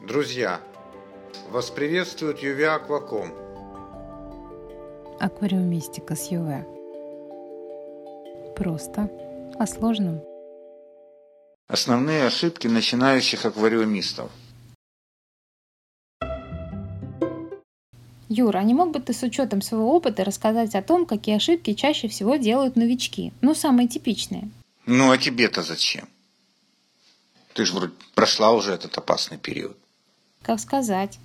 Друзья, 0.00 0.60
вас 1.50 1.70
приветствует 1.70 2.38
Юве 2.40 2.68
Акваком. 2.68 3.32
Аквариумистика 5.18 6.14
с 6.14 6.30
ЮВ. 6.30 6.64
Просто 8.54 9.10
о 9.58 9.66
сложном. 9.66 10.22
Основные 11.66 12.26
ошибки 12.26 12.68
начинающих 12.68 13.46
аквариумистов. 13.46 14.30
Юра, 18.28 18.58
а 18.58 18.62
не 18.62 18.74
мог 18.74 18.92
бы 18.92 19.00
ты 19.00 19.12
с 19.12 19.22
учетом 19.22 19.62
своего 19.62 19.96
опыта 19.96 20.24
рассказать 20.24 20.74
о 20.74 20.82
том, 20.82 21.06
какие 21.06 21.36
ошибки 21.36 21.72
чаще 21.72 22.08
всего 22.08 22.36
делают 22.36 22.76
новички? 22.76 23.32
Ну, 23.40 23.54
самые 23.54 23.88
типичные. 23.88 24.50
Ну, 24.84 25.10
а 25.10 25.18
тебе-то 25.18 25.62
зачем? 25.62 26.06
Ты 27.54 27.64
же 27.64 27.72
вроде 27.72 27.94
прошла 28.14 28.52
уже 28.52 28.72
этот 28.72 28.96
опасный 28.98 29.38
период. 29.38 29.76
Как 30.46 30.60
сказать? 30.60 31.18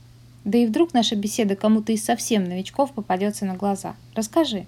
Да 0.45 0.57
и 0.57 0.66
вдруг 0.66 0.95
наша 0.95 1.16
беседа 1.16 1.55
кому-то 1.55 1.91
из 1.91 2.03
совсем 2.03 2.43
новичков 2.45 2.91
попадется 2.91 3.45
на 3.45 3.53
глаза. 3.53 3.95
Расскажи. 4.16 4.66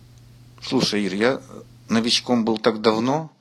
Слушай, 0.61 1.05
Ир, 1.05 1.15
я 1.15 1.41
новичком 1.89 2.45
был 2.45 2.59
так 2.59 2.79
давно, 2.79 3.31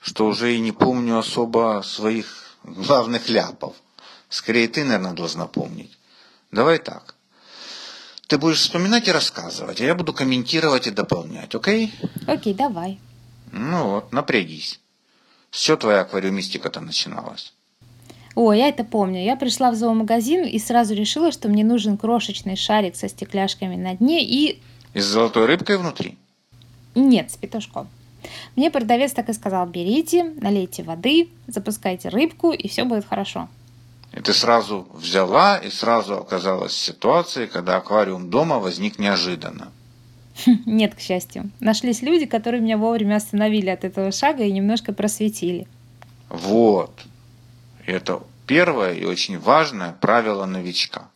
что 0.00 0.26
уже 0.26 0.56
и 0.56 0.58
не 0.58 0.72
помню 0.72 1.16
особо 1.16 1.82
своих 1.84 2.56
главных 2.64 3.28
ляпов. 3.28 3.76
Скорее, 4.28 4.66
ты, 4.66 4.82
наверное, 4.82 5.12
должна 5.12 5.46
помнить. 5.46 5.96
Давай 6.50 6.78
так. 6.78 7.14
Ты 8.26 8.36
будешь 8.36 8.58
вспоминать 8.58 9.06
и 9.06 9.12
рассказывать, 9.12 9.80
а 9.80 9.84
я 9.84 9.94
буду 9.94 10.12
комментировать 10.12 10.88
и 10.88 10.90
дополнять, 10.90 11.54
окей? 11.54 11.94
Окей, 12.26 12.52
давай. 12.52 12.98
Ну 13.52 13.90
вот, 13.90 14.12
напрягись. 14.12 14.80
Чего 15.52 15.76
твоя 15.76 16.00
аквариумистика-то 16.00 16.80
начиналась? 16.80 17.54
О, 18.40 18.52
я 18.52 18.68
это 18.68 18.84
помню. 18.84 19.20
Я 19.24 19.34
пришла 19.34 19.72
в 19.72 19.74
зоомагазин 19.74 20.44
и 20.44 20.60
сразу 20.60 20.94
решила, 20.94 21.32
что 21.32 21.48
мне 21.48 21.64
нужен 21.64 21.96
крошечный 21.96 22.54
шарик 22.54 22.94
со 22.94 23.08
стекляшками 23.08 23.74
на 23.74 23.96
дне 23.96 24.24
и... 24.24 24.62
И 24.94 25.00
с 25.00 25.06
золотой 25.06 25.46
рыбкой 25.46 25.76
внутри? 25.76 26.16
Нет, 26.94 27.32
с 27.32 27.36
петушком. 27.36 27.88
Мне 28.54 28.70
продавец 28.70 29.10
так 29.12 29.28
и 29.28 29.32
сказал, 29.32 29.66
берите, 29.66 30.22
налейте 30.40 30.84
воды, 30.84 31.30
запускайте 31.48 32.10
рыбку, 32.10 32.52
и 32.52 32.68
все 32.68 32.84
будет 32.84 33.04
хорошо. 33.06 33.48
И 34.12 34.20
ты 34.20 34.32
сразу 34.32 34.86
взяла 34.94 35.56
и 35.56 35.68
сразу 35.68 36.14
оказалась 36.14 36.70
в 36.70 36.78
ситуации, 36.78 37.46
когда 37.46 37.78
аквариум 37.78 38.30
дома 38.30 38.60
возник 38.60 39.00
неожиданно. 39.00 39.72
Нет, 40.64 40.94
к 40.94 41.00
счастью. 41.00 41.50
Нашлись 41.58 42.02
люди, 42.02 42.24
которые 42.24 42.62
меня 42.62 42.78
вовремя 42.78 43.16
остановили 43.16 43.70
от 43.70 43.82
этого 43.82 44.12
шага 44.12 44.44
и 44.44 44.52
немножко 44.52 44.92
просветили. 44.92 45.66
Вот. 46.28 46.92
Это 47.88 48.22
первое 48.46 48.92
и 48.92 49.06
очень 49.06 49.38
важное 49.38 49.94
правило 49.94 50.44
новичка. 50.44 51.10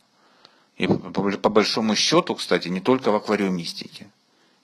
И 0.75 0.87
по 0.87 1.49
большому 1.49 1.95
счету, 1.95 2.33
кстати, 2.33 2.67
не 2.67 2.79
только 2.81 3.11
в 3.11 3.15
аквариумистике. 3.15 4.07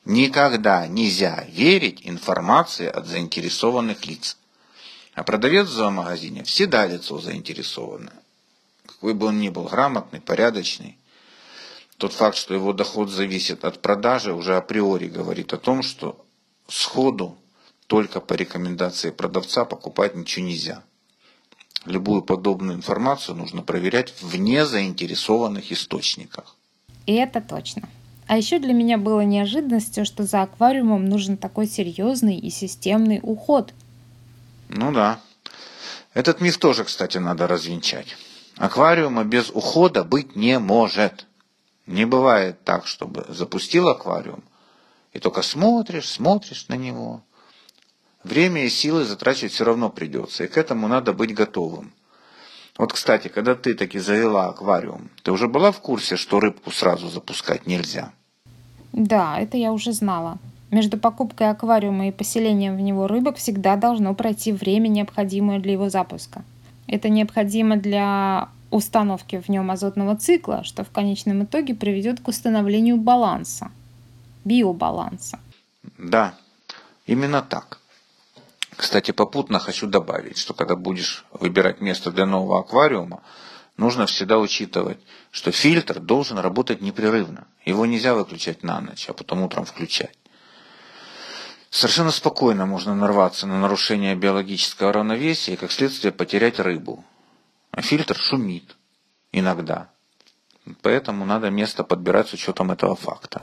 Никогда 0.06 0.88
нельзя 0.88 1.46
верить 1.50 2.02
информации 2.04 2.88
от 2.88 3.06
заинтересованных 3.06 4.08
лиц. 4.08 4.38
А 5.14 5.22
продавец 5.24 5.68
в 5.68 5.74
зоомагазине 5.74 6.44
всегда 6.46 6.88
лицо 6.88 7.20
заинтересованное. 7.20 8.24
Какой 8.88 9.14
бы 9.14 9.28
он 9.28 9.40
ни 9.40 9.50
был 9.50 9.66
грамотный, 9.66 10.20
порядочный, 10.20 10.98
тот 11.98 12.14
факт, 12.14 12.38
что 12.38 12.56
его 12.56 12.74
доход 12.74 13.12
зависит 13.12 13.64
от 13.64 13.84
продажи, 13.84 14.34
уже 14.34 14.58
априори 14.58 15.10
говорит 15.10 15.54
о 15.54 15.58
том, 15.58 15.84
что 15.84 16.26
сходу 16.68 17.38
только 17.86 18.20
по 18.20 18.34
рекомендации 18.34 19.12
продавца 19.12 19.64
покупать 19.64 20.16
ничего 20.16 20.48
нельзя. 20.48 20.84
Любую 21.86 22.22
подобную 22.22 22.78
информацию 22.78 23.36
нужно 23.36 23.62
проверять 23.62 24.14
в 24.22 24.36
незаинтересованных 24.36 25.72
источниках. 25.72 26.56
И 27.06 27.14
это 27.14 27.42
точно. 27.42 27.88
А 28.28 28.38
еще 28.38 28.60
для 28.60 28.74
меня 28.74 28.98
было 28.98 29.22
неожиданностью, 29.22 30.06
что 30.06 30.24
за 30.24 30.44
аквариумом 30.44 31.06
нужен 31.06 31.38
такой 31.38 31.68
серьезный 31.68 32.38
и 32.38 32.50
системный 32.50 33.20
уход. 33.24 33.74
Ну 34.68 34.92
да. 34.92 35.20
Этот 36.14 36.42
миф 36.42 36.58
тоже, 36.58 36.84
кстати, 36.84 37.18
надо 37.18 37.48
развенчать. 37.48 38.16
Аквариума 38.58 39.24
без 39.24 39.50
ухода 39.50 40.04
быть 40.04 40.36
не 40.36 40.60
может. 40.60 41.26
Не 41.88 42.06
бывает 42.06 42.64
так, 42.66 42.86
чтобы 42.86 43.26
запустил 43.30 43.88
аквариум, 43.90 44.44
и 45.14 45.20
только 45.20 45.42
смотришь, 45.42 46.08
смотришь 46.08 46.68
на 46.68 46.76
него. 46.76 47.24
Время 48.30 48.66
и 48.66 48.70
силы 48.70 49.06
затрачивать 49.06 49.54
все 49.54 49.66
равно 49.66 49.90
придется, 49.90 50.44
и 50.44 50.48
к 50.48 50.56
этому 50.56 50.88
надо 50.88 51.14
быть 51.14 51.34
готовым. 51.34 51.92
Вот, 52.78 52.94
кстати, 52.94 53.28
когда 53.28 53.56
ты 53.56 53.74
таки 53.74 53.98
завела 53.98 54.50
аквариум, 54.50 55.10
ты 55.24 55.32
уже 55.32 55.48
была 55.48 55.72
в 55.72 55.80
курсе, 55.82 56.16
что 56.16 56.40
рыбку 56.40 56.70
сразу 56.70 57.10
запускать 57.10 57.66
нельзя? 57.66 58.12
Да, 58.94 59.40
это 59.40 59.58
я 59.58 59.74
уже 59.74 59.94
знала. 59.94 60.38
Между 60.70 61.00
покупкой 61.00 61.50
аквариума 61.50 62.08
и 62.08 62.12
поселением 62.12 62.78
в 62.78 62.82
него 62.82 63.08
рыбок 63.08 63.38
всегда 63.38 63.76
должно 63.76 64.14
пройти 64.14 64.52
время, 64.52 64.90
необходимое 64.90 65.60
для 65.60 65.72
его 65.72 65.90
запуска. 65.90 66.44
Это 66.86 67.10
необходимо 67.10 67.78
для 67.78 68.50
установки 68.70 69.42
в 69.42 69.50
нем 69.50 69.72
азотного 69.72 70.16
цикла, 70.16 70.64
что 70.64 70.84
в 70.84 70.92
конечном 70.92 71.46
итоге 71.46 71.74
приведет 71.74 72.20
к 72.20 72.28
установлению 72.28 72.98
баланса, 72.98 73.72
биобаланса. 74.46 75.40
Да, 75.98 76.36
именно 77.08 77.42
так. 77.42 77.80
Кстати, 78.80 79.12
попутно 79.12 79.60
хочу 79.60 79.88
добавить, 79.88 80.38
что 80.38 80.54
когда 80.54 80.78
будешь 80.78 81.26
выбирать 81.34 81.82
место 81.82 82.12
для 82.12 82.26
нового 82.26 82.62
аквариума, 82.62 83.22
нужно 83.76 84.06
всегда 84.06 84.40
учитывать, 84.40 85.00
что 85.32 85.52
фильтр 85.52 86.00
должен 86.00 86.40
работать 86.40 86.80
непрерывно. 86.80 87.46
Его 87.66 87.86
нельзя 87.86 88.16
выключать 88.16 88.64
на 88.64 88.80
ночь, 88.80 89.10
а 89.10 89.14
потом 89.14 89.42
утром 89.42 89.66
включать. 89.66 90.18
Совершенно 91.70 92.10
спокойно 92.12 92.66
можно 92.66 92.96
нарваться 92.96 93.48
на 93.48 93.60
нарушение 93.60 94.16
биологического 94.16 94.94
равновесия 94.94 95.56
и, 95.56 95.58
как 95.58 95.74
следствие, 95.74 96.14
потерять 96.14 96.58
рыбу. 96.58 97.04
А 97.72 97.82
фильтр 97.82 98.16
шумит 98.16 98.78
иногда. 99.34 99.90
Поэтому 100.84 101.26
надо 101.26 101.50
место 101.50 101.84
подбирать 101.84 102.30
с 102.30 102.34
учетом 102.34 102.72
этого 102.72 102.96
факта. 102.96 103.42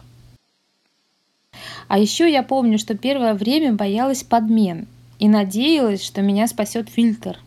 А 1.88 1.98
еще 1.98 2.32
я 2.32 2.42
помню, 2.42 2.78
что 2.78 2.96
первое 2.96 3.34
время 3.34 3.74
боялась 3.74 4.22
подмен 4.22 4.88
и 5.18 5.28
надеялась, 5.28 6.04
что 6.04 6.22
меня 6.22 6.46
спасет 6.46 6.88
фильтр. 6.88 7.38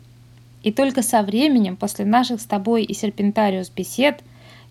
И 0.63 0.71
только 0.71 1.01
со 1.01 1.21
временем, 1.21 1.77
после 1.77 2.05
наших 2.05 2.41
с 2.41 2.45
тобой 2.45 2.83
и 2.83 2.93
Серпентариус 2.93 3.69
бесед, 3.69 4.21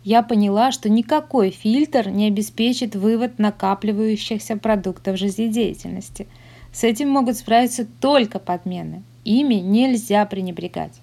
я 0.04 0.22
поняла, 0.22 0.72
что 0.72 0.88
никакой 0.88 1.50
фильтр 1.50 2.08
не 2.08 2.28
обеспечит 2.28 2.94
вывод 2.94 3.38
накапливающихся 3.38 4.56
продуктов 4.56 5.18
жизнедеятельности. 5.18 6.26
С 6.72 6.84
этим 6.84 7.08
могут 7.08 7.36
справиться 7.36 7.86
только 8.00 8.38
подмены. 8.38 9.02
Ими 9.24 9.54
нельзя 9.56 10.24
пренебрегать. 10.26 11.00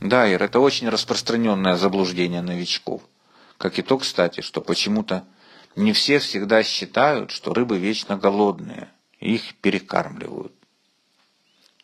Да, 0.00 0.26
Ир, 0.26 0.42
это 0.42 0.58
очень 0.58 0.88
распространенное 0.88 1.76
заблуждение 1.76 2.42
новичков. 2.42 3.02
Как 3.56 3.78
и 3.78 3.82
то, 3.82 3.98
кстати, 3.98 4.40
что 4.40 4.60
почему-то 4.60 5.24
не 5.76 5.92
все 5.92 6.18
всегда 6.18 6.64
считают, 6.64 7.30
что 7.30 7.54
рыбы 7.54 7.78
вечно 7.78 8.16
голодные, 8.16 8.88
их 9.22 9.54
перекармливают. 9.56 10.52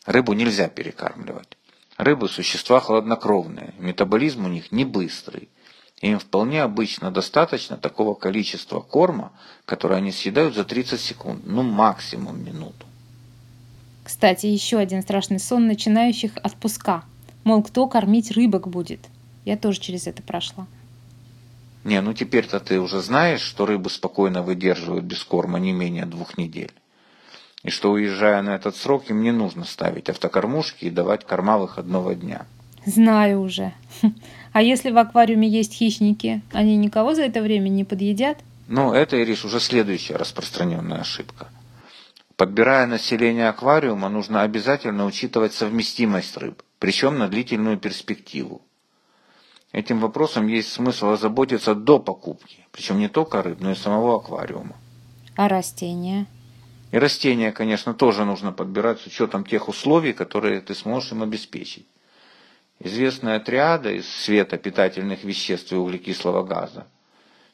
Рыбу 0.05 0.33
нельзя 0.33 0.67
перекармливать. 0.67 1.57
Рыбы– 1.97 2.29
существа 2.29 2.79
хладнокровные, 2.79 3.73
метаболизм 3.77 4.45
у 4.45 4.49
них 4.49 4.71
не 4.71 4.85
быстрый. 4.85 5.49
им 6.01 6.17
вполне 6.17 6.63
обычно 6.63 7.11
достаточно 7.11 7.75
такого 7.75 8.13
количества 8.13 8.79
корма, 8.79 9.33
которое 9.65 9.95
они 9.95 10.11
съедают 10.13 10.55
за 10.55 10.63
30 10.63 10.99
секунд, 10.99 11.41
ну 11.45 11.61
максимум 11.61 12.41
минуту. 12.41 12.85
Кстати, 14.05 14.45
еще 14.45 14.77
один 14.77 15.01
страшный 15.01 15.39
сон 15.39 15.67
начинающих 15.67 16.31
отпуска. 16.41 17.03
Мол, 17.43 17.61
кто 17.63 17.87
кормить 17.87 18.31
рыбок 18.31 18.67
будет? 18.67 19.01
Я 19.45 19.57
тоже 19.57 19.79
через 19.79 20.07
это 20.07 20.23
прошла. 20.23 20.67
Не, 21.83 22.01
ну 22.01 22.13
теперь-то 22.13 22.59
ты 22.59 22.79
уже 22.79 23.01
знаешь, 23.01 23.41
что 23.41 23.65
рыбы 23.65 23.89
спокойно 23.89 24.41
выдерживают 24.41 25.05
без 25.05 25.23
корма 25.23 25.59
не 25.59 25.73
менее 25.73 26.05
двух 26.05 26.37
недель. 26.37 26.71
И 27.63 27.69
что, 27.69 27.91
уезжая 27.91 28.41
на 28.41 28.55
этот 28.55 28.75
срок, 28.75 29.09
им 29.09 29.21
не 29.21 29.31
нужно 29.31 29.65
ставить 29.65 30.09
автокормушки 30.09 30.85
и 30.85 30.89
давать 30.89 31.25
корма 31.25 31.57
выходного 31.57 32.15
дня. 32.15 32.45
Знаю 32.85 33.41
уже. 33.41 33.73
А 34.51 34.63
если 34.63 34.89
в 34.89 34.97
аквариуме 34.97 35.47
есть 35.47 35.73
хищники, 35.73 36.41
они 36.53 36.75
никого 36.75 37.13
за 37.13 37.21
это 37.21 37.43
время 37.43 37.69
не 37.69 37.83
подъедят? 37.83 38.39
Ну, 38.67 38.93
это, 38.93 39.21
Ириш, 39.21 39.45
уже 39.45 39.59
следующая 39.59 40.15
распространенная 40.15 41.01
ошибка. 41.01 41.49
Подбирая 42.35 42.87
население 42.87 43.47
аквариума, 43.47 44.09
нужно 44.09 44.41
обязательно 44.41 45.05
учитывать 45.05 45.53
совместимость 45.53 46.35
рыб, 46.37 46.63
причем 46.79 47.19
на 47.19 47.27
длительную 47.27 47.77
перспективу. 47.77 48.61
Этим 49.71 49.99
вопросом 49.99 50.47
есть 50.47 50.71
смысл 50.71 51.09
озаботиться 51.09 51.75
до 51.75 51.99
покупки, 51.99 52.65
причем 52.71 52.97
не 52.97 53.07
только 53.07 53.43
рыб, 53.43 53.59
но 53.59 53.71
и 53.71 53.75
самого 53.75 54.15
аквариума. 54.15 54.75
А 55.35 55.47
растения? 55.47 56.25
И 56.91 56.97
растения, 56.97 57.51
конечно, 57.51 57.93
тоже 57.93 58.25
нужно 58.25 58.51
подбирать 58.51 58.99
с 58.99 59.05
учетом 59.05 59.45
тех 59.45 59.69
условий, 59.69 60.13
которые 60.13 60.61
ты 60.61 60.73
сможешь 60.73 61.11
им 61.11 61.21
обеспечить. 61.21 61.87
Известная 62.79 63.39
триада 63.39 63.91
из 63.91 64.07
света 64.07 64.57
питательных 64.57 65.23
веществ 65.23 65.71
и 65.71 65.75
углекислого 65.75 66.43
газа, 66.43 66.87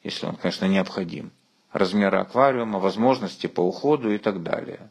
если 0.04 0.28
он, 0.28 0.36
конечно, 0.36 0.66
необходим, 0.66 1.32
размера 1.72 2.22
аквариума, 2.22 2.80
возможности 2.80 3.48
по 3.48 3.62
уходу 3.62 4.12
и 4.12 4.18
так 4.20 4.44
далее. 4.44 4.90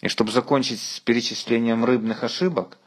И 0.00 0.08
чтобы 0.08 0.32
закончить 0.32 0.80
с 0.80 1.00
перечислением 1.00 1.84
рыбных 1.84 2.24
ошибок, 2.24 2.78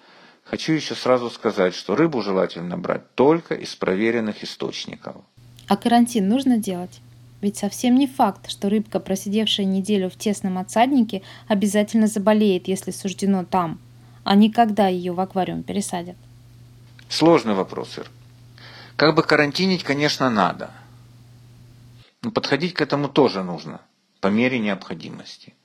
хочу 0.44 0.74
еще 0.74 0.96
сразу 0.96 1.30
сказать, 1.30 1.76
что 1.76 1.96
рыбу 1.96 2.22
желательно 2.22 2.78
брать 2.78 3.14
только 3.16 3.54
из 3.56 3.76
проверенных 3.76 4.44
источников. 4.44 5.18
А 5.68 5.78
карантин 5.78 6.28
нужно 6.28 6.58
делать? 6.58 7.02
Ведь 7.42 7.58
совсем 7.58 7.96
не 7.96 8.08
факт, 8.08 8.50
что 8.50 8.70
рыбка, 8.70 9.00
просидевшая 9.00 9.66
неделю 9.66 10.10
в 10.10 10.16
тесном 10.16 10.60
отсаднике, 10.60 11.24
обязательно 11.48 12.08
заболеет, 12.08 12.68
если 12.68 12.92
суждено 12.92 13.44
там, 13.44 13.80
а 14.24 14.36
не 14.36 14.52
когда 14.52 14.88
ее 14.88 15.12
в 15.12 15.20
аквариум 15.20 15.64
пересадят. 15.64 16.16
Сложный 17.10 17.56
вопрос, 17.56 17.98
Ир. 17.98 18.10
Как 18.96 19.16
бы 19.16 19.24
карантинить, 19.24 19.84
конечно, 19.84 20.30
надо. 20.30 20.70
Но 22.22 22.30
подходить 22.30 22.74
к 22.76 22.82
этому 22.82 23.10
тоже 23.10 23.44
нужно, 23.44 23.82
по 24.20 24.28
мере 24.28 24.60
необходимости. 24.60 25.56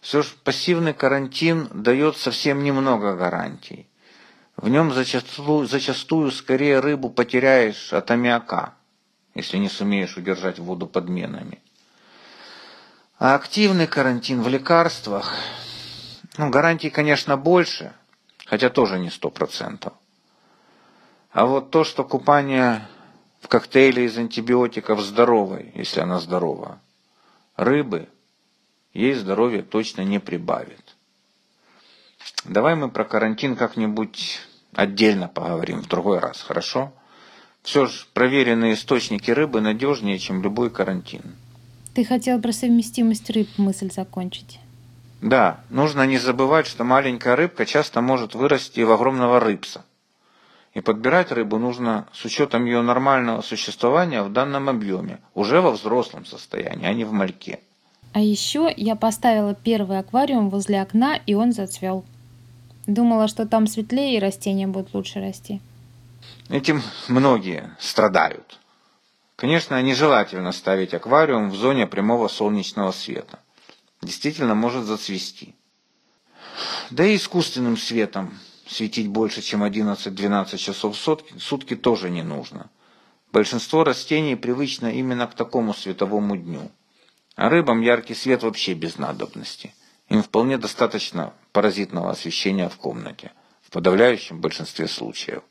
Все 0.00 0.22
же 0.22 0.30
пассивный 0.44 0.94
карантин 0.94 1.68
дает 1.74 2.16
совсем 2.16 2.62
немного 2.62 3.16
гарантий. 3.16 3.88
В 4.56 4.68
нем 4.68 4.92
зачастую, 4.92 5.66
зачастую 5.66 6.30
скорее 6.30 6.78
рыбу 6.78 7.10
потеряешь 7.10 7.92
от 7.92 8.10
аммиака, 8.10 8.74
если 9.40 9.56
не 9.56 9.68
сумеешь 9.68 10.16
удержать 10.16 10.58
воду 10.58 10.86
подменами. 10.86 11.62
А 13.18 13.34
активный 13.34 13.86
карантин 13.86 14.42
в 14.42 14.48
лекарствах, 14.48 15.34
ну, 16.36 16.50
гарантий, 16.50 16.90
конечно, 16.90 17.36
больше, 17.36 17.92
хотя 18.46 18.68
тоже 18.68 18.98
не 18.98 19.10
сто 19.10 19.30
процентов. 19.30 19.94
А 21.32 21.46
вот 21.46 21.70
то, 21.70 21.84
что 21.84 22.04
купание 22.04 22.86
в 23.40 23.48
коктейле 23.48 24.04
из 24.04 24.18
антибиотиков 24.18 25.00
здоровой, 25.00 25.72
если 25.74 26.00
она 26.00 26.18
здорова, 26.18 26.80
рыбы, 27.56 28.08
ей 28.92 29.14
здоровье 29.14 29.62
точно 29.62 30.02
не 30.02 30.18
прибавит. 30.18 30.96
Давай 32.44 32.74
мы 32.74 32.90
про 32.90 33.04
карантин 33.04 33.56
как-нибудь 33.56 34.40
отдельно 34.74 35.28
поговорим 35.28 35.80
в 35.80 35.88
другой 35.88 36.18
раз, 36.18 36.42
хорошо? 36.42 36.92
Все 37.62 37.86
же 37.86 38.06
проверенные 38.14 38.74
источники 38.74 39.30
рыбы 39.30 39.60
надежнее, 39.60 40.18
чем 40.18 40.42
любой 40.42 40.70
карантин. 40.70 41.22
Ты 41.94 42.04
хотел 42.04 42.40
про 42.40 42.52
совместимость 42.52 43.28
рыб 43.30 43.48
мысль 43.58 43.90
закончить. 43.90 44.60
Да, 45.20 45.60
нужно 45.68 46.06
не 46.06 46.18
забывать, 46.18 46.66
что 46.66 46.84
маленькая 46.84 47.36
рыбка 47.36 47.66
часто 47.66 48.00
может 48.00 48.34
вырасти 48.34 48.80
в 48.80 48.90
огромного 48.90 49.38
рыбса. 49.38 49.84
И 50.72 50.80
подбирать 50.80 51.32
рыбу 51.32 51.58
нужно 51.58 52.06
с 52.12 52.24
учетом 52.24 52.64
ее 52.64 52.80
нормального 52.80 53.42
существования 53.42 54.22
в 54.22 54.32
данном 54.32 54.68
объеме, 54.68 55.18
уже 55.34 55.60
во 55.60 55.72
взрослом 55.72 56.24
состоянии, 56.24 56.86
а 56.86 56.94
не 56.94 57.04
в 57.04 57.12
мальке. 57.12 57.58
А 58.12 58.20
еще 58.20 58.72
я 58.76 58.96
поставила 58.96 59.54
первый 59.54 59.98
аквариум 59.98 60.48
возле 60.48 60.80
окна, 60.80 61.18
и 61.26 61.34
он 61.34 61.52
зацвел. 61.52 62.04
Думала, 62.86 63.28
что 63.28 63.46
там 63.46 63.66
светлее 63.66 64.16
и 64.16 64.20
растения 64.20 64.66
будут 64.66 64.94
лучше 64.94 65.20
расти. 65.20 65.60
Этим 66.48 66.82
многие 67.08 67.76
страдают. 67.78 68.58
Конечно, 69.36 69.80
нежелательно 69.80 70.52
ставить 70.52 70.94
аквариум 70.94 71.50
в 71.50 71.54
зоне 71.54 71.86
прямого 71.86 72.28
солнечного 72.28 72.92
света. 72.92 73.38
Действительно 74.02 74.54
может 74.54 74.84
зацвести. 74.84 75.54
Да 76.90 77.04
и 77.04 77.16
искусственным 77.16 77.76
светом 77.76 78.38
светить 78.66 79.08
больше, 79.08 79.42
чем 79.42 79.64
11-12 79.64 80.56
часов 80.58 80.96
в 80.96 80.98
сутки, 80.98 81.38
сутки 81.38 81.76
тоже 81.76 82.10
не 82.10 82.22
нужно. 82.22 82.70
Большинство 83.32 83.84
растений 83.84 84.36
привычно 84.36 84.88
именно 84.88 85.26
к 85.26 85.34
такому 85.34 85.72
световому 85.72 86.36
дню. 86.36 86.70
А 87.36 87.48
рыбам 87.48 87.80
яркий 87.80 88.14
свет 88.14 88.42
вообще 88.42 88.74
без 88.74 88.98
надобности. 88.98 89.74
Им 90.08 90.22
вполне 90.22 90.58
достаточно 90.58 91.32
паразитного 91.52 92.10
освещения 92.10 92.68
в 92.68 92.76
комнате, 92.76 93.32
в 93.62 93.70
подавляющем 93.70 94.40
большинстве 94.40 94.88
случаев. 94.88 95.42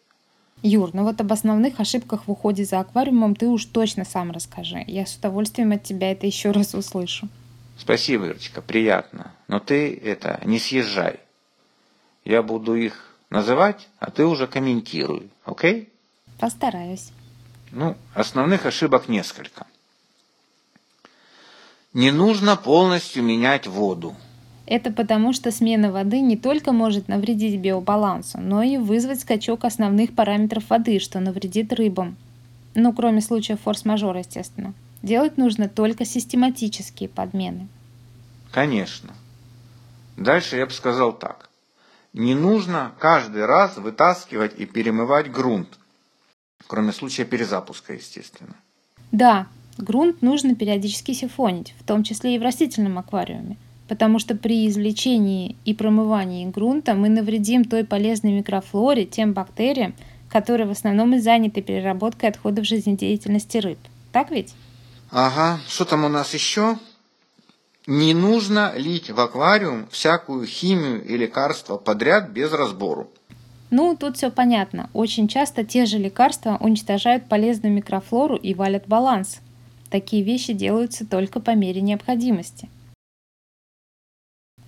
Юр, 0.62 0.90
ну 0.94 1.04
вот 1.04 1.22
об 1.22 1.32
основных 1.32 1.80
ошибках 1.80 2.28
в 2.28 2.32
уходе 2.32 2.66
за 2.66 2.80
аквариумом 2.80 3.36
ты 3.36 3.48
уж 3.48 3.66
точно 3.66 4.04
сам 4.04 4.32
расскажи. 4.32 4.84
Я 4.88 5.06
с 5.06 5.16
удовольствием 5.16 5.72
от 5.72 5.84
тебя 5.84 6.12
это 6.12 6.26
еще 6.26 6.52
раз 6.52 6.74
услышу. 6.74 7.30
Спасибо, 7.78 8.26
Ирочка, 8.26 8.62
приятно. 8.62 9.32
Но 9.48 9.60
ты 9.60 9.96
это 9.96 10.42
не 10.44 10.60
съезжай. 10.60 11.20
Я 12.26 12.44
буду 12.44 12.76
их 12.76 13.16
называть, 13.30 13.88
а 14.00 14.12
ты 14.12 14.26
уже 14.26 14.48
комментируй, 14.48 15.30
окей? 15.46 15.90
Постараюсь. 16.40 17.12
Ну, 17.72 17.96
основных 18.14 18.66
ошибок 18.66 19.08
несколько. 19.08 19.66
Не 21.94 22.12
нужно 22.12 22.56
полностью 22.58 23.24
менять 23.24 23.66
воду. 23.66 24.16
Это 24.70 24.92
потому, 24.92 25.34
что 25.34 25.52
смена 25.52 25.92
воды 25.92 26.22
не 26.22 26.38
только 26.38 26.72
может 26.72 27.08
навредить 27.08 27.60
биобалансу, 27.60 28.38
но 28.38 28.62
и 28.62 28.78
вызвать 28.78 29.22
скачок 29.22 29.66
основных 29.66 30.14
параметров 30.14 30.70
воды, 30.70 31.00
что 31.00 31.20
навредит 31.20 31.74
рыбам. 31.74 32.18
Ну, 32.76 32.94
кроме 32.94 33.22
случаев 33.22 33.62
форс-мажора, 33.62 34.20
естественно. 34.20 34.76
Делать 35.02 35.38
нужно 35.38 35.70
только 35.70 36.06
систематические 36.06 37.10
подмены. 37.10 37.68
Конечно. 38.52 39.16
Дальше 40.18 40.58
я 40.58 40.68
бы 40.68 40.72
сказал 40.72 41.14
так. 41.14 41.50
Не 42.14 42.36
нужно 42.36 42.92
каждый 43.00 43.48
раз 43.48 43.78
вытаскивать 43.78 44.54
и 44.56 44.68
перемывать 44.68 45.32
грунт, 45.32 45.80
кроме 46.68 46.92
случая 46.92 47.26
перезапуска, 47.26 47.94
естественно. 47.94 48.56
Да, 49.12 49.48
грунт 49.80 50.22
нужно 50.22 50.54
периодически 50.54 51.14
сифонить, 51.14 51.74
в 51.80 51.84
том 51.84 52.04
числе 52.04 52.36
и 52.36 52.38
в 52.38 52.44
растительном 52.44 53.00
аквариуме, 53.00 53.58
потому 53.90 54.20
что 54.20 54.36
при 54.36 54.68
извлечении 54.68 55.58
и 55.66 55.74
промывании 55.74 56.46
грунта 56.46 56.94
мы 56.94 57.10
навредим 57.10 57.66
той 57.66 57.84
полезной 57.84 58.32
микрофлоре, 58.32 59.06
тем 59.06 59.34
бактериям, 59.34 59.96
которые 60.30 60.68
в 60.68 60.72
основном 60.72 61.16
и 61.16 61.20
заняты 61.20 61.62
переработкой 61.64 62.30
отходов 62.30 62.66
жизнедеятельности 62.66 63.58
рыб. 63.58 63.80
Так 64.12 64.30
ведь? 64.30 64.54
Ага, 65.10 65.60
что 65.68 65.86
там 65.86 66.06
у 66.06 66.08
нас 66.08 66.36
еще? 66.36 66.78
Не 67.88 68.14
нужно 68.14 68.74
лить 68.76 69.10
в 69.10 69.20
аквариум 69.20 69.88
всякую 69.90 70.46
химию 70.46 71.04
и 71.04 71.18
лекарства 71.18 71.78
подряд 71.78 72.30
без 72.30 72.54
разбору. 72.54 73.10
Ну, 73.72 73.98
тут 73.98 74.18
все 74.18 74.30
понятно. 74.30 74.92
Очень 74.94 75.28
часто 75.28 75.64
те 75.64 75.86
же 75.86 75.98
лекарства 75.98 76.58
уничтожают 76.60 77.28
полезную 77.28 77.74
микрофлору 77.74 78.36
и 78.36 78.54
валят 78.54 78.88
баланс. 78.88 79.40
Такие 79.90 80.22
вещи 80.22 80.54
делаются 80.54 81.08
только 81.08 81.40
по 81.40 81.56
мере 81.56 81.82
необходимости. 81.82 82.70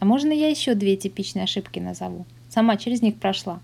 А 0.01 0.05
можно 0.05 0.31
я 0.31 0.49
еще 0.49 0.73
две 0.73 0.97
типичные 0.97 1.43
ошибки 1.43 1.77
назову? 1.77 2.25
Сама 2.49 2.75
через 2.75 3.03
них 3.03 3.17
прошла. 3.17 3.59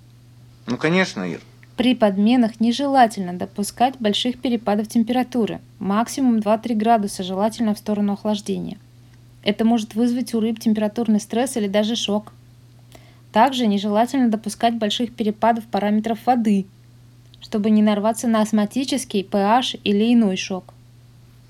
Ну, 0.67 0.77
конечно, 0.77 1.23
Ир. 1.23 1.41
При 1.75 1.95
подменах 1.95 2.59
нежелательно 2.59 3.33
допускать 3.33 3.95
больших 3.97 4.39
перепадов 4.39 4.87
температуры. 4.87 5.59
Максимум 5.79 6.37
2-3 6.37 6.75
градуса 6.75 7.23
желательно 7.23 7.73
в 7.73 7.79
сторону 7.79 8.13
охлаждения. 8.13 8.77
Это 9.41 9.65
может 9.65 9.95
вызвать 9.95 10.35
у 10.35 10.39
рыб 10.39 10.59
температурный 10.59 11.19
стресс 11.19 11.57
или 11.57 11.67
даже 11.67 11.95
шок. 11.95 12.31
Также 13.31 13.65
нежелательно 13.65 14.29
допускать 14.29 14.75
больших 14.75 15.15
перепадов 15.15 15.65
параметров 15.65 16.19
воды, 16.27 16.67
чтобы 17.41 17.71
не 17.71 17.81
нарваться 17.81 18.27
на 18.27 18.41
астматический, 18.41 19.23
pH 19.23 19.79
или 19.83 20.13
иной 20.13 20.37
шок. 20.37 20.75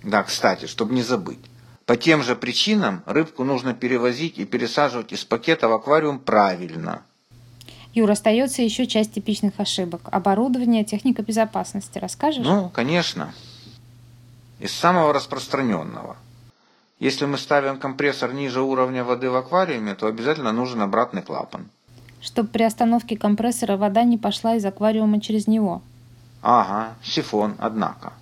Да, 0.02 0.24
кстати, 0.24 0.66
чтобы 0.66 0.94
не 0.94 1.02
забыть. 1.04 1.40
По 1.88 1.98
тем 1.98 2.22
же 2.22 2.36
причинам 2.36 3.02
рыбку 3.08 3.44
нужно 3.44 3.74
перевозить 3.74 4.38
и 4.38 4.46
пересаживать 4.46 5.12
из 5.12 5.26
пакета 5.26 5.68
в 5.68 5.74
аквариум 5.74 6.20
правильно. 6.20 7.02
Юр, 7.96 8.12
остается 8.12 8.62
еще 8.62 8.86
часть 8.86 9.14
типичных 9.14 9.60
ошибок. 9.60 10.02
Оборудование, 10.12 10.84
техника 10.84 11.24
безопасности. 11.24 11.98
Расскажешь? 11.98 12.46
Ну, 12.46 12.70
конечно. 12.70 13.34
Из 14.60 14.72
самого 14.72 15.12
распространенного– 15.14 16.18
если 17.00 17.26
мы 17.26 17.38
ставим 17.38 17.78
компрессор 17.78 18.34
ниже 18.34 18.62
уровня 18.62 19.04
воды 19.04 19.30
в 19.30 19.36
аквариуме, 19.36 19.94
то 19.94 20.08
обязательно 20.08 20.52
нужен 20.52 20.82
обратный 20.82 21.22
клапан. 21.22 21.70
Чтобы 22.22 22.50
при 22.50 22.64
остановке 22.64 23.16
компрессора 23.16 23.78
вода 23.78 24.04
не 24.04 24.18
пошла 24.18 24.56
из 24.56 24.66
аквариума 24.66 25.22
через 25.22 25.46
него. 25.46 25.84
Ага, 26.42 26.96
сифон, 27.04 27.56
однако. 27.60 28.14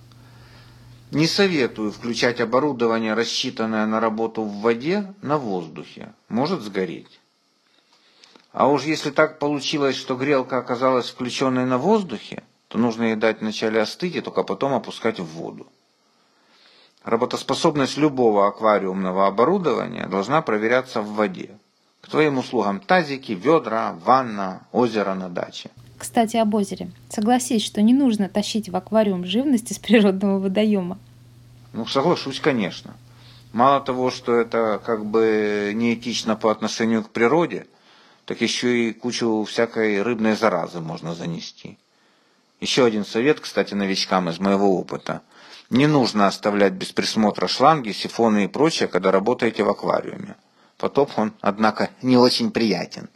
Не 1.12 1.28
советую 1.28 1.92
включать 1.92 2.40
оборудование, 2.40 3.14
рассчитанное 3.14 3.86
на 3.86 4.00
работу 4.00 4.42
в 4.42 4.60
воде, 4.60 5.14
на 5.22 5.38
воздухе. 5.38 6.12
Может 6.28 6.62
сгореть. 6.62 7.20
А 8.52 8.68
уж 8.68 8.84
если 8.84 9.10
так 9.10 9.38
получилось, 9.38 9.94
что 9.94 10.16
грелка 10.16 10.58
оказалась 10.58 11.08
включенной 11.08 11.64
на 11.64 11.78
воздухе, 11.78 12.42
то 12.68 12.78
нужно 12.78 13.04
ей 13.04 13.14
дать 13.14 13.40
вначале 13.40 13.80
остыть 13.80 14.16
и 14.16 14.20
только 14.20 14.42
потом 14.42 14.72
опускать 14.72 15.20
в 15.20 15.26
воду. 15.26 15.68
Работоспособность 17.04 17.96
любого 17.96 18.48
аквариумного 18.48 19.28
оборудования 19.28 20.08
должна 20.08 20.42
проверяться 20.42 21.02
в 21.02 21.12
воде. 21.14 21.56
К 22.00 22.08
твоим 22.08 22.38
услугам 22.38 22.80
тазики, 22.80 23.32
ведра, 23.32 23.92
ванна, 24.04 24.66
озеро 24.72 25.14
на 25.14 25.28
даче. 25.28 25.70
Кстати, 25.98 26.36
об 26.36 26.54
озере. 26.54 26.90
Согласись, 27.08 27.64
что 27.64 27.80
не 27.82 27.94
нужно 27.94 28.28
тащить 28.28 28.68
в 28.68 28.76
аквариум 28.76 29.24
живности 29.24 29.72
с 29.72 29.78
природного 29.78 30.38
водоема. 30.38 30.98
Ну, 31.72 31.86
соглашусь, 31.86 32.40
конечно. 32.40 32.94
Мало 33.52 33.80
того, 33.80 34.10
что 34.10 34.34
это 34.34 34.80
как 34.84 35.06
бы 35.06 35.72
неэтично 35.74 36.36
по 36.36 36.50
отношению 36.50 37.02
к 37.02 37.10
природе, 37.10 37.66
так 38.26 38.40
еще 38.40 38.88
и 38.88 38.92
кучу 38.92 39.44
всякой 39.44 40.02
рыбной 40.02 40.36
заразы 40.36 40.80
можно 40.80 41.14
занести. 41.14 41.78
Еще 42.60 42.84
один 42.84 43.04
совет, 43.04 43.40
кстати, 43.40 43.74
новичкам 43.74 44.28
из 44.28 44.38
моего 44.38 44.78
опыта. 44.78 45.22
Не 45.70 45.86
нужно 45.86 46.26
оставлять 46.26 46.72
без 46.72 46.92
присмотра 46.92 47.46
шланги, 47.46 47.92
сифоны 47.92 48.44
и 48.44 48.48
прочее, 48.48 48.88
когда 48.88 49.10
работаете 49.10 49.62
в 49.62 49.68
аквариуме. 49.68 50.36
Потоп 50.78 51.10
он, 51.16 51.32
однако, 51.40 51.90
не 52.02 52.16
очень 52.16 52.50
приятен. 52.50 53.08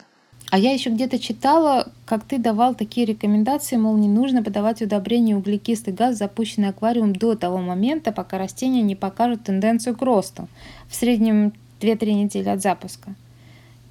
А 0.51 0.59
я 0.59 0.73
еще 0.73 0.91
где-то 0.91 1.21
читала, 1.21 1.93
как 2.07 2.25
ты 2.25 2.39
давал 2.39 2.75
такие 2.75 3.07
рекомендации, 3.07 3.77
мол, 3.77 3.97
не 3.97 4.09
нужно 4.09 4.43
подавать 4.43 4.83
удобрение 4.83 5.37
углекислый 5.37 5.95
газ 5.95 6.17
в 6.17 6.19
запущенный 6.19 6.71
аквариум 6.71 7.15
до 7.15 7.37
того 7.37 7.59
момента, 7.59 8.11
пока 8.11 8.37
растения 8.37 8.83
не 8.83 8.97
покажут 8.97 9.45
тенденцию 9.45 9.97
к 9.97 10.03
росту, 10.03 10.49
в 10.89 10.97
среднем 10.97 11.53
2-3 11.81 12.13
недели 12.15 12.49
от 12.49 12.61
запуска. 12.63 13.15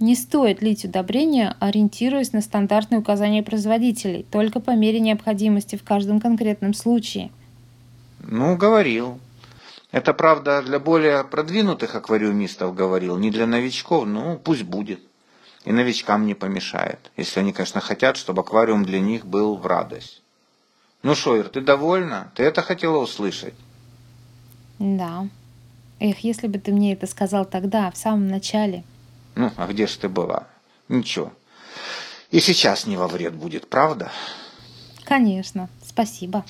Не 0.02 0.16
стоит 0.16 0.62
лить 0.62 0.84
удобрения, 0.84 1.56
ориентируясь 1.60 2.34
на 2.34 2.42
стандартные 2.42 3.00
указания 3.00 3.42
производителей, 3.42 4.26
только 4.30 4.60
по 4.60 4.72
мере 4.72 5.00
необходимости 5.00 5.78
в 5.78 5.84
каждом 5.84 6.20
конкретном 6.20 6.74
случае. 6.74 7.32
Ну, 8.20 8.58
говорил. 8.58 9.20
Это, 9.92 10.14
правда, 10.14 10.62
для 10.62 10.80
более 10.80 11.24
продвинутых 11.24 11.96
аквариумистов 11.96 12.76
говорил, 12.76 13.18
не 13.18 13.32
для 13.32 13.48
новичков, 13.48 14.06
ну, 14.06 14.38
пусть 14.44 14.64
будет. 14.64 15.00
И 15.66 15.72
новичкам 15.72 16.26
не 16.26 16.36
помешает, 16.36 17.12
если 17.18 17.42
они, 17.42 17.52
конечно, 17.54 17.82
хотят, 17.82 18.18
чтобы 18.18 18.42
аквариум 18.42 18.86
для 18.86 19.00
них 19.00 19.26
был 19.26 19.58
в 19.58 19.66
радость. 19.66 20.22
Ну, 21.04 21.16
Шойер, 21.16 21.50
ты 21.50 21.62
довольна? 21.62 22.32
Ты 22.36 22.44
это 22.44 22.62
хотела 22.62 22.98
услышать? 22.98 23.54
Да. 24.80 25.28
Эх, 26.00 26.20
если 26.20 26.48
бы 26.48 26.60
ты 26.60 26.72
мне 26.72 26.94
это 26.94 27.08
сказал 27.08 27.46
тогда, 27.46 27.92
в 27.92 27.98
самом 27.98 28.28
начале. 28.28 28.84
Ну, 29.36 29.52
а 29.58 29.68
где 29.68 29.88
же 29.88 29.98
ты 29.98 30.10
была? 30.10 30.48
Ничего. 30.88 31.34
И 32.32 32.40
сейчас 32.40 32.86
не 32.86 32.96
во 32.96 33.08
вред 33.08 33.34
будет, 33.34 33.70
правда? 33.70 34.12
Конечно. 35.04 35.70
Спасибо. 35.86 36.46